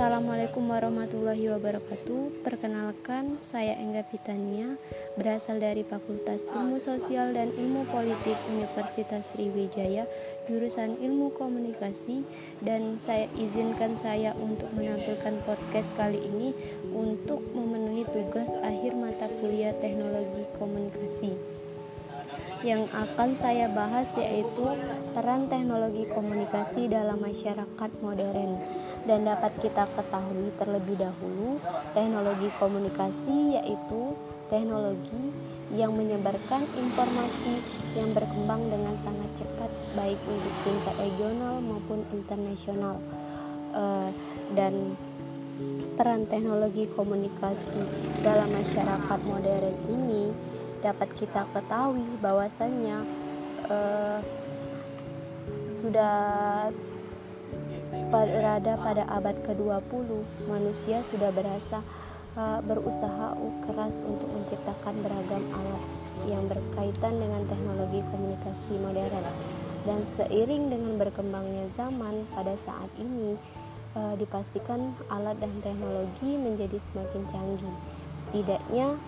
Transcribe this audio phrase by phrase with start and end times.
[0.00, 2.40] Assalamualaikum warahmatullahi wabarakatuh.
[2.40, 4.80] Perkenalkan, saya Engga Fitania,
[5.12, 10.08] berasal dari Fakultas Ilmu Sosial dan Ilmu Politik Universitas Sriwijaya,
[10.48, 12.24] jurusan Ilmu Komunikasi,
[12.64, 16.56] dan saya izinkan saya untuk menampilkan podcast kali ini
[16.96, 21.60] untuk memenuhi tugas akhir mata kuliah Teknologi Komunikasi.
[22.60, 24.68] Yang akan saya bahas yaitu
[25.16, 28.60] peran teknologi komunikasi dalam masyarakat modern.
[29.08, 31.56] Dan dapat kita ketahui terlebih dahulu
[31.96, 34.12] teknologi komunikasi yaitu
[34.52, 35.32] teknologi
[35.72, 37.62] yang menyebarkan informasi
[37.96, 43.00] yang berkembang dengan sangat cepat baik untuk tingkat regional maupun internasional.
[43.70, 44.10] Uh,
[44.58, 44.98] dan
[45.94, 47.84] peran teknologi komunikasi
[48.24, 50.32] dalam masyarakat modern ini
[50.80, 53.04] dapat kita ketahui bahwasannya
[53.68, 54.20] uh,
[55.70, 56.68] sudah
[58.10, 60.08] berada pada abad ke-20,
[60.50, 61.80] manusia sudah berasa
[62.34, 65.84] uh, berusaha keras untuk menciptakan beragam alat
[66.28, 69.24] yang berkaitan dengan teknologi komunikasi modern.
[69.80, 73.40] Dan seiring dengan berkembangnya zaman pada saat ini,
[73.96, 77.76] uh, dipastikan alat dan teknologi menjadi semakin canggih.
[78.28, 79.00] Setidaknya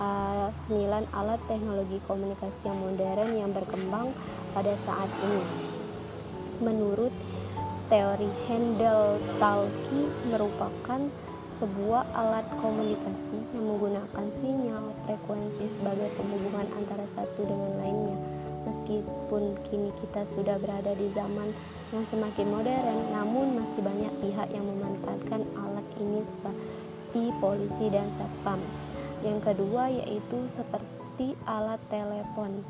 [0.00, 4.12] uh, sembilan alat teknologi komunikasi yang modern yang berkembang
[4.52, 5.44] pada saat ini.
[6.60, 7.12] Menurut
[7.86, 10.00] Teori Handel-Talki
[10.32, 11.00] merupakan
[11.56, 18.18] sebuah alat komunikasi yang menggunakan sinyal frekuensi sebagai penghubungan antara satu dengan lainnya.
[18.66, 21.54] Meskipun kini kita sudah berada di zaman
[21.94, 28.58] yang semakin modern, namun masih banyak pihak yang memanfaatkan alat ini seperti polisi dan satpam.
[29.26, 32.62] Yang kedua yaitu seperti alat telepon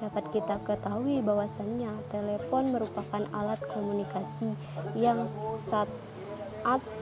[0.00, 4.56] dapat kita ketahui bahwasannya telepon merupakan alat komunikasi
[4.98, 5.30] yang
[5.70, 5.86] saat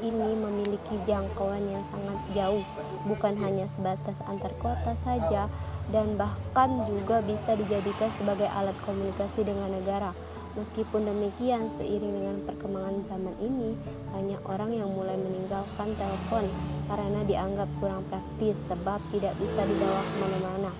[0.00, 2.64] ini memiliki jangkauan yang sangat jauh,
[3.08, 5.48] bukan hanya sebatas antar kota saja,
[5.92, 10.16] dan bahkan juga bisa dijadikan sebagai alat komunikasi dengan negara.
[10.58, 13.78] Meskipun demikian, seiring dengan perkembangan zaman ini,
[14.10, 16.42] banyak orang yang mulai meninggalkan telepon
[16.90, 20.70] karena dianggap kurang praktis sebab tidak bisa dibawa ke mana-mana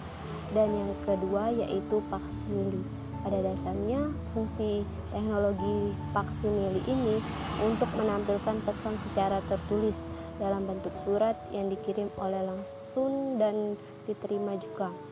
[0.51, 2.83] dan yang kedua yaitu faksimili.
[3.21, 4.81] Pada dasarnya, fungsi
[5.13, 7.21] teknologi faksimili ini
[7.61, 10.01] untuk menampilkan pesan secara tertulis
[10.41, 13.77] dalam bentuk surat yang dikirim oleh langsung dan
[14.09, 15.10] diterima juga.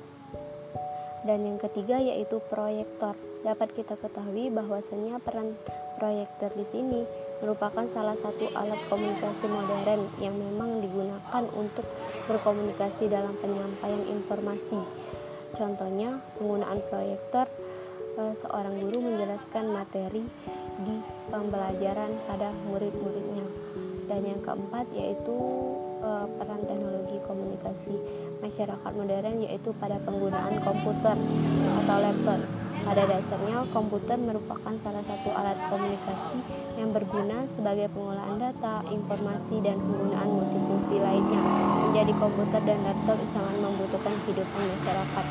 [1.27, 3.15] Dan yang ketiga yaitu proyektor.
[3.43, 5.55] Dapat kita ketahui bahwasannya peran
[5.99, 7.01] proyektor di sini
[7.39, 11.87] merupakan salah satu alat komunikasi modern yang memang digunakan untuk
[12.27, 14.83] berkomunikasi dalam penyampaian informasi
[15.57, 17.49] Contohnya, penggunaan proyektor
[18.21, 20.25] eh, seorang guru menjelaskan materi
[20.85, 20.97] di
[21.33, 23.47] pembelajaran pada murid-muridnya.
[24.09, 25.37] Dan yang keempat yaitu
[28.49, 31.17] masyarakat modern yaitu pada penggunaan komputer
[31.85, 32.41] atau laptop.
[32.79, 36.41] Pada dasarnya, komputer merupakan salah satu alat komunikasi
[36.81, 41.43] yang berguna sebagai pengolahan data, informasi, dan penggunaan multifungsi lainnya.
[41.85, 45.27] Menjadi komputer dan laptop sangat membutuhkan kehidupan masyarakat.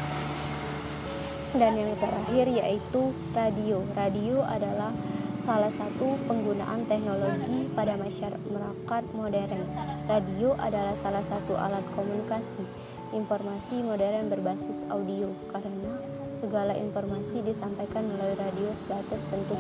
[1.58, 3.02] Dan yang terakhir yaitu
[3.34, 3.82] radio.
[3.98, 4.94] Radio adalah
[5.42, 9.64] salah satu penggunaan teknologi pada masyarakat modern.
[10.06, 12.68] Radio adalah salah satu alat komunikasi
[13.16, 15.92] informasi modern berbasis audio karena
[16.36, 19.58] segala informasi disampaikan melalui radio sebatas bentuk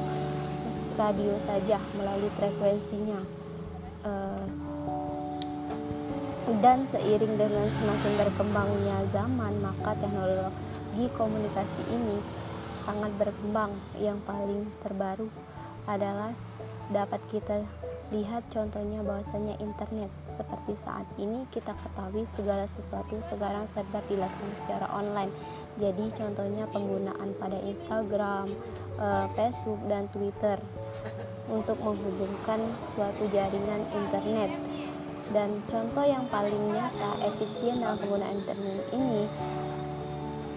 [0.98, 3.22] radio saja melalui frekuensinya.
[4.06, 4.46] Uh,
[6.64, 12.24] dan seiring dengan semakin berkembangnya zaman maka teknologi komunikasi ini
[12.88, 13.76] sangat berkembang.
[14.00, 15.28] Yang paling terbaru
[15.92, 16.32] adalah
[16.88, 17.68] dapat kita
[18.08, 20.08] lihat contohnya bahwasanya internet.
[20.32, 25.32] Seperti saat ini kita ketahui segala sesuatu sekarang serba dilakukan secara online.
[25.76, 28.48] Jadi contohnya penggunaan pada Instagram,
[29.00, 30.58] eh, Facebook dan Twitter
[31.52, 34.52] untuk menghubungkan suatu jaringan internet.
[35.28, 39.28] Dan contoh yang paling nyata efisien dalam penggunaan internet ini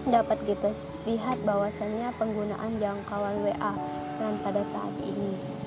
[0.07, 0.71] dapat kita
[1.03, 3.73] lihat bahwasanya penggunaan jangkauan WA
[4.17, 5.60] dan pada saat ini